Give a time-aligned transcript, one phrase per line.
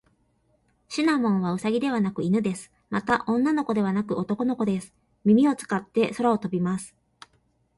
[0.89, 2.71] シナモンはウサギではなく犬です。
[2.89, 4.95] また、女の子ではなく男の子です。
[5.25, 6.95] 耳を使って空を飛びます。